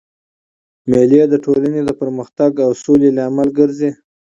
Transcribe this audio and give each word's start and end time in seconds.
مېلې 0.89 1.21
د 1.31 1.35
ټولني 1.43 1.81
د 1.85 1.89
پرمختګ 2.01 2.51
او 2.65 2.71
سولي 2.83 3.09
لامل 3.17 3.49
ګرځي. 3.59 3.89